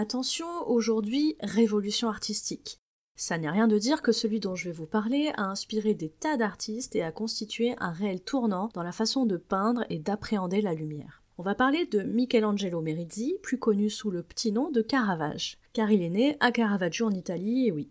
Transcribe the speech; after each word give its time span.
Attention, 0.00 0.46
aujourd'hui, 0.68 1.34
révolution 1.40 2.08
artistique. 2.08 2.78
Ça 3.16 3.36
n'est 3.36 3.50
rien 3.50 3.66
de 3.66 3.78
dire 3.78 4.00
que 4.00 4.12
celui 4.12 4.38
dont 4.38 4.54
je 4.54 4.66
vais 4.68 4.72
vous 4.72 4.86
parler 4.86 5.32
a 5.36 5.46
inspiré 5.46 5.92
des 5.94 6.08
tas 6.08 6.36
d'artistes 6.36 6.94
et 6.94 7.02
a 7.02 7.10
constitué 7.10 7.74
un 7.80 7.90
réel 7.90 8.20
tournant 8.20 8.70
dans 8.74 8.84
la 8.84 8.92
façon 8.92 9.26
de 9.26 9.36
peindre 9.36 9.84
et 9.90 9.98
d'appréhender 9.98 10.60
la 10.60 10.74
lumière. 10.74 11.24
On 11.36 11.42
va 11.42 11.56
parler 11.56 11.84
de 11.84 12.04
Michelangelo 12.04 12.80
Merisi, 12.80 13.38
plus 13.42 13.58
connu 13.58 13.90
sous 13.90 14.12
le 14.12 14.22
petit 14.22 14.52
nom 14.52 14.70
de 14.70 14.82
Caravage, 14.82 15.58
car 15.72 15.90
il 15.90 16.00
est 16.02 16.10
né 16.10 16.36
à 16.38 16.52
Caravaggio 16.52 17.06
en 17.06 17.10
Italie, 17.10 17.66
et 17.66 17.72
oui. 17.72 17.90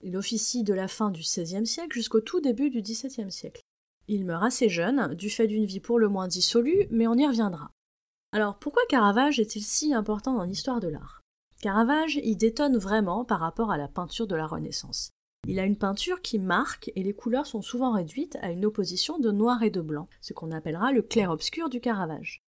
Il 0.00 0.16
officie 0.16 0.62
de 0.62 0.72
la 0.72 0.88
fin 0.88 1.10
du 1.10 1.20
XVIe 1.20 1.66
siècle 1.66 1.92
jusqu'au 1.92 2.22
tout 2.22 2.40
début 2.40 2.70
du 2.70 2.80
XVIIe 2.80 3.30
siècle. 3.30 3.60
Il 4.08 4.24
meurt 4.24 4.44
assez 4.44 4.70
jeune, 4.70 5.14
du 5.16 5.28
fait 5.28 5.48
d'une 5.48 5.66
vie 5.66 5.80
pour 5.80 5.98
le 5.98 6.08
moins 6.08 6.28
dissolue, 6.28 6.86
mais 6.90 7.06
on 7.06 7.14
y 7.18 7.26
reviendra. 7.26 7.70
Alors 8.32 8.58
pourquoi 8.58 8.84
Caravage 8.88 9.38
est-il 9.38 9.60
si 9.62 9.92
important 9.92 10.32
dans 10.32 10.44
l'histoire 10.44 10.80
de 10.80 10.88
l'art? 10.88 11.21
Caravage 11.62 12.18
y 12.24 12.34
détonne 12.34 12.76
vraiment 12.76 13.24
par 13.24 13.38
rapport 13.38 13.70
à 13.70 13.76
la 13.76 13.86
peinture 13.86 14.26
de 14.26 14.34
la 14.34 14.48
Renaissance. 14.48 15.12
Il 15.46 15.60
a 15.60 15.64
une 15.64 15.76
peinture 15.76 16.20
qui 16.20 16.40
marque 16.40 16.90
et 16.96 17.04
les 17.04 17.14
couleurs 17.14 17.46
sont 17.46 17.62
souvent 17.62 17.92
réduites 17.92 18.36
à 18.42 18.50
une 18.50 18.64
opposition 18.64 19.20
de 19.20 19.30
noir 19.30 19.62
et 19.62 19.70
de 19.70 19.80
blanc, 19.80 20.08
ce 20.20 20.32
qu'on 20.32 20.50
appellera 20.50 20.90
le 20.90 21.02
clair-obscur 21.02 21.68
du 21.68 21.80
Caravage. 21.80 22.42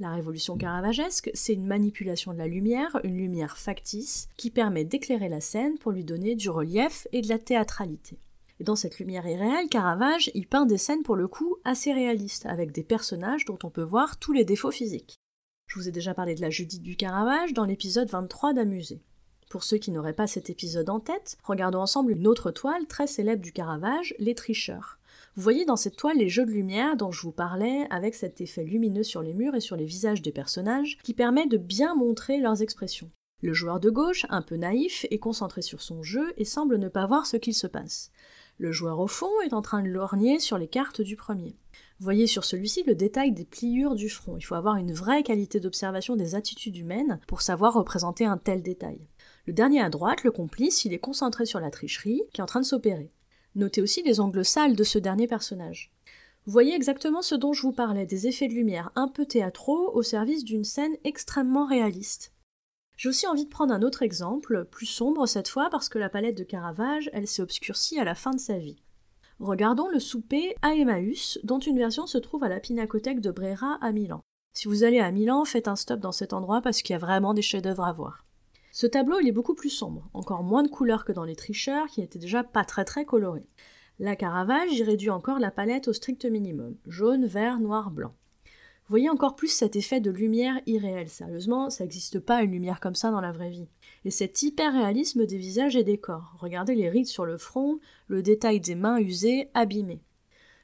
La 0.00 0.10
révolution 0.10 0.56
caravagesque, 0.56 1.30
c'est 1.32 1.52
une 1.52 1.64
manipulation 1.64 2.32
de 2.32 2.38
la 2.38 2.48
lumière, 2.48 2.98
une 3.04 3.16
lumière 3.16 3.56
factice, 3.56 4.26
qui 4.36 4.50
permet 4.50 4.84
d'éclairer 4.84 5.28
la 5.28 5.40
scène 5.40 5.78
pour 5.78 5.92
lui 5.92 6.02
donner 6.02 6.34
du 6.34 6.50
relief 6.50 7.06
et 7.12 7.22
de 7.22 7.28
la 7.28 7.38
théâtralité. 7.38 8.18
Et 8.58 8.64
dans 8.64 8.74
cette 8.74 8.98
lumière 8.98 9.28
irréelle, 9.28 9.68
Caravage 9.68 10.32
y 10.34 10.44
peint 10.44 10.66
des 10.66 10.78
scènes 10.78 11.04
pour 11.04 11.14
le 11.14 11.28
coup 11.28 11.56
assez 11.62 11.92
réalistes, 11.92 12.46
avec 12.46 12.72
des 12.72 12.82
personnages 12.82 13.44
dont 13.44 13.58
on 13.62 13.70
peut 13.70 13.82
voir 13.82 14.18
tous 14.18 14.32
les 14.32 14.44
défauts 14.44 14.72
physiques. 14.72 15.20
Je 15.66 15.80
vous 15.80 15.88
ai 15.88 15.92
déjà 15.92 16.14
parlé 16.14 16.34
de 16.34 16.40
la 16.40 16.50
Judith 16.50 16.82
du 16.82 16.96
Caravage 16.96 17.52
dans 17.52 17.64
l'épisode 17.64 18.08
23 18.08 18.54
d'Amusé. 18.54 19.02
Pour 19.50 19.64
ceux 19.64 19.78
qui 19.78 19.90
n'auraient 19.90 20.12
pas 20.12 20.28
cet 20.28 20.48
épisode 20.48 20.88
en 20.88 21.00
tête, 21.00 21.38
regardons 21.42 21.80
ensemble 21.80 22.12
une 22.12 22.28
autre 22.28 22.52
toile 22.52 22.86
très 22.86 23.08
célèbre 23.08 23.42
du 23.42 23.52
Caravage, 23.52 24.14
Les 24.18 24.34
Tricheurs. 24.34 24.98
Vous 25.34 25.42
voyez 25.42 25.64
dans 25.64 25.76
cette 25.76 25.96
toile 25.96 26.18
les 26.18 26.28
jeux 26.28 26.46
de 26.46 26.52
lumière 26.52 26.96
dont 26.96 27.10
je 27.10 27.22
vous 27.22 27.32
parlais, 27.32 27.86
avec 27.90 28.14
cet 28.14 28.40
effet 28.40 28.64
lumineux 28.64 29.02
sur 29.02 29.22
les 29.22 29.34
murs 29.34 29.56
et 29.56 29.60
sur 29.60 29.76
les 29.76 29.84
visages 29.84 30.22
des 30.22 30.32
personnages, 30.32 30.98
qui 31.02 31.14
permet 31.14 31.46
de 31.46 31.58
bien 31.58 31.96
montrer 31.96 32.38
leurs 32.38 32.62
expressions. 32.62 33.10
Le 33.42 33.52
joueur 33.52 33.80
de 33.80 33.90
gauche, 33.90 34.24
un 34.30 34.42
peu 34.42 34.56
naïf, 34.56 35.04
est 35.10 35.18
concentré 35.18 35.62
sur 35.62 35.82
son 35.82 36.02
jeu 36.02 36.32
et 36.36 36.44
semble 36.44 36.78
ne 36.78 36.88
pas 36.88 37.06
voir 37.06 37.26
ce 37.26 37.36
qu'il 37.36 37.54
se 37.54 37.66
passe. 37.66 38.12
Le 38.58 38.72
joueur 38.72 39.00
au 39.00 39.08
fond 39.08 39.40
est 39.44 39.52
en 39.52 39.62
train 39.62 39.82
de 39.82 39.88
lorgner 39.88 40.38
sur 40.38 40.58
les 40.58 40.68
cartes 40.68 41.02
du 41.02 41.16
premier. 41.16 41.56
Voyez 41.98 42.26
sur 42.26 42.44
celui-ci 42.44 42.82
le 42.82 42.94
détail 42.94 43.32
des 43.32 43.46
pliures 43.46 43.94
du 43.94 44.10
front. 44.10 44.36
Il 44.36 44.42
faut 44.42 44.54
avoir 44.54 44.76
une 44.76 44.92
vraie 44.92 45.22
qualité 45.22 45.60
d'observation 45.60 46.14
des 46.14 46.34
attitudes 46.34 46.76
humaines 46.76 47.20
pour 47.26 47.40
savoir 47.40 47.72
représenter 47.72 48.26
un 48.26 48.36
tel 48.36 48.62
détail. 48.62 49.00
Le 49.46 49.54
dernier 49.54 49.80
à 49.80 49.88
droite, 49.88 50.22
le 50.22 50.30
complice, 50.30 50.84
il 50.84 50.92
est 50.92 50.98
concentré 50.98 51.46
sur 51.46 51.58
la 51.58 51.70
tricherie 51.70 52.22
qui 52.34 52.40
est 52.40 52.44
en 52.44 52.46
train 52.46 52.60
de 52.60 52.66
s'opérer. 52.66 53.12
Notez 53.54 53.80
aussi 53.80 54.02
les 54.02 54.20
angles 54.20 54.44
sales 54.44 54.76
de 54.76 54.84
ce 54.84 54.98
dernier 54.98 55.26
personnage. 55.26 55.90
Vous 56.44 56.52
voyez 56.52 56.74
exactement 56.74 57.22
ce 57.22 57.34
dont 57.34 57.54
je 57.54 57.62
vous 57.62 57.72
parlais, 57.72 58.04
des 58.04 58.26
effets 58.26 58.48
de 58.48 58.52
lumière 58.52 58.92
un 58.94 59.08
peu 59.08 59.24
théâtraux 59.24 59.90
au 59.94 60.02
service 60.02 60.44
d'une 60.44 60.64
scène 60.64 60.96
extrêmement 61.02 61.66
réaliste. 61.66 62.34
J'ai 62.98 63.08
aussi 63.08 63.26
envie 63.26 63.46
de 63.46 63.50
prendre 63.50 63.72
un 63.72 63.82
autre 63.82 64.02
exemple, 64.02 64.66
plus 64.70 64.86
sombre 64.86 65.26
cette 65.26 65.48
fois 65.48 65.70
parce 65.70 65.88
que 65.88 65.98
la 65.98 66.10
palette 66.10 66.36
de 66.36 66.44
Caravage, 66.44 67.08
elle 67.14 67.26
s'est 67.26 67.42
obscurcie 67.42 67.98
à 67.98 68.04
la 68.04 68.14
fin 68.14 68.32
de 68.32 68.38
sa 68.38 68.58
vie. 68.58 68.82
Regardons 69.38 69.88
le 69.88 70.00
souper 70.00 70.54
à 70.62 70.74
Emmaüs, 70.74 71.38
dont 71.44 71.58
une 71.58 71.76
version 71.76 72.06
se 72.06 72.16
trouve 72.16 72.42
à 72.42 72.48
la 72.48 72.58
Pinacothèque 72.58 73.20
de 73.20 73.30
Brera 73.30 73.78
à 73.82 73.92
Milan. 73.92 74.22
Si 74.54 74.66
vous 74.66 74.82
allez 74.82 74.98
à 74.98 75.10
Milan, 75.10 75.44
faites 75.44 75.68
un 75.68 75.76
stop 75.76 76.00
dans 76.00 76.12
cet 76.12 76.32
endroit 76.32 76.62
parce 76.62 76.80
qu'il 76.80 76.94
y 76.94 76.96
a 76.96 76.98
vraiment 76.98 77.34
des 77.34 77.42
chefs-d'œuvre 77.42 77.84
à 77.84 77.92
voir. 77.92 78.24
Ce 78.72 78.86
tableau, 78.86 79.20
il 79.20 79.28
est 79.28 79.32
beaucoup 79.32 79.54
plus 79.54 79.68
sombre, 79.68 80.08
encore 80.14 80.42
moins 80.42 80.62
de 80.62 80.68
couleurs 80.68 81.04
que 81.04 81.12
dans 81.12 81.24
les 81.24 81.36
tricheurs, 81.36 81.86
qui 81.88 82.00
n'étaient 82.00 82.18
déjà 82.18 82.44
pas 82.44 82.64
très 82.64 82.86
très 82.86 83.04
colorés. 83.04 83.46
La 83.98 84.16
Caravage 84.16 84.72
y 84.72 84.82
réduit 84.82 85.10
encore 85.10 85.38
la 85.38 85.50
palette 85.50 85.88
au 85.88 85.92
strict 85.92 86.24
minimum 86.24 86.74
jaune, 86.86 87.26
vert, 87.26 87.60
noir, 87.60 87.90
blanc. 87.90 88.14
Voyez 88.88 89.10
encore 89.10 89.34
plus 89.34 89.48
cet 89.48 89.74
effet 89.74 90.00
de 90.00 90.12
lumière 90.12 90.60
irréelle. 90.66 91.08
Sérieusement, 91.08 91.70
ça 91.70 91.82
n'existe 91.82 92.20
pas 92.20 92.42
une 92.42 92.52
lumière 92.52 92.78
comme 92.78 92.94
ça 92.94 93.10
dans 93.10 93.20
la 93.20 93.32
vraie 93.32 93.50
vie. 93.50 93.68
Et 94.04 94.12
cet 94.12 94.42
hyper-réalisme 94.42 95.26
des 95.26 95.38
visages 95.38 95.74
et 95.74 95.82
des 95.82 95.98
corps. 95.98 96.36
Regardez 96.38 96.76
les 96.76 96.88
rides 96.88 97.06
sur 97.06 97.24
le 97.24 97.36
front, 97.36 97.80
le 98.06 98.22
détail 98.22 98.60
des 98.60 98.76
mains 98.76 98.98
usées, 98.98 99.50
abîmées. 99.54 100.02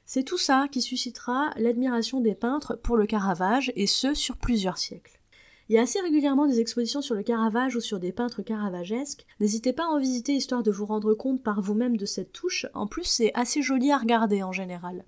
C'est 0.05 0.23
tout 0.23 0.37
ça 0.37 0.67
qui 0.71 0.81
suscitera 0.81 1.51
l'admiration 1.57 2.21
des 2.21 2.35
peintres 2.35 2.79
pour 2.81 2.95
le 2.95 3.05
Caravage, 3.05 3.73
et 3.75 3.87
ce 3.87 4.13
sur 4.13 4.37
plusieurs 4.37 4.77
siècles. 4.77 5.19
Il 5.67 5.75
y 5.75 5.77
a 5.77 5.81
assez 5.81 5.99
régulièrement 5.99 6.45
des 6.45 6.59
expositions 6.59 7.01
sur 7.01 7.15
le 7.15 7.23
Caravage 7.23 7.75
ou 7.75 7.81
sur 7.81 7.99
des 7.99 8.11
peintres 8.11 8.41
caravagesques. 8.41 9.25
N'hésitez 9.39 9.73
pas 9.73 9.85
à 9.85 9.91
en 9.91 9.99
visiter 9.99 10.33
histoire 10.33 10.63
de 10.63 10.71
vous 10.71 10.85
rendre 10.85 11.13
compte 11.13 11.41
par 11.41 11.61
vous-même 11.61 11.97
de 11.97 12.05
cette 12.05 12.31
touche. 12.31 12.67
En 12.73 12.87
plus, 12.87 13.05
c'est 13.05 13.33
assez 13.33 13.61
joli 13.61 13.91
à 13.91 13.97
regarder 13.97 14.43
en 14.43 14.51
général. 14.51 15.05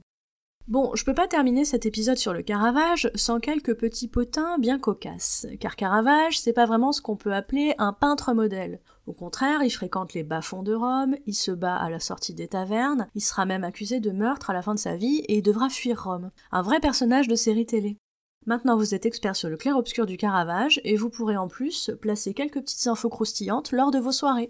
Bon, 0.67 0.95
je 0.95 1.05
peux 1.05 1.13
pas 1.13 1.27
terminer 1.27 1.63
cet 1.63 1.85
épisode 1.85 2.17
sur 2.17 2.33
le 2.33 2.41
Caravage 2.41 3.11
sans 3.13 3.39
quelques 3.39 3.75
petits 3.75 4.07
potins 4.07 4.57
bien 4.57 4.79
cocasses, 4.79 5.45
car 5.59 5.75
Caravage, 5.75 6.39
c'est 6.39 6.53
pas 6.53 6.65
vraiment 6.65 6.91
ce 6.91 7.03
qu'on 7.03 7.15
peut 7.15 7.35
appeler 7.35 7.75
un 7.77 7.93
peintre 7.93 8.33
modèle. 8.33 8.81
Au 9.05 9.13
contraire, 9.13 9.61
il 9.61 9.69
fréquente 9.69 10.15
les 10.15 10.23
bas-fonds 10.23 10.63
de 10.63 10.73
Rome, 10.73 11.17
il 11.27 11.35
se 11.35 11.51
bat 11.51 11.75
à 11.75 11.91
la 11.91 11.99
sortie 11.99 12.33
des 12.33 12.47
tavernes, 12.47 13.07
il 13.13 13.21
sera 13.21 13.45
même 13.45 13.63
accusé 13.63 13.99
de 13.99 14.09
meurtre 14.09 14.49
à 14.49 14.53
la 14.53 14.63
fin 14.63 14.73
de 14.73 14.79
sa 14.79 14.95
vie 14.95 15.19
et 15.27 15.37
il 15.37 15.43
devra 15.43 15.69
fuir 15.69 16.03
Rome. 16.03 16.31
Un 16.51 16.63
vrai 16.63 16.79
personnage 16.79 17.27
de 17.27 17.35
série 17.35 17.67
télé. 17.67 17.99
Maintenant, 18.47 18.75
vous 18.75 18.95
êtes 18.95 19.05
expert 19.05 19.35
sur 19.35 19.49
le 19.49 19.57
clair-obscur 19.57 20.07
du 20.07 20.17
Caravage 20.17 20.81
et 20.83 20.95
vous 20.95 21.11
pourrez 21.11 21.37
en 21.37 21.47
plus 21.47 21.91
placer 22.01 22.33
quelques 22.33 22.61
petites 22.61 22.87
infos 22.87 23.09
croustillantes 23.09 23.71
lors 23.71 23.91
de 23.91 23.99
vos 23.99 24.11
soirées. 24.11 24.49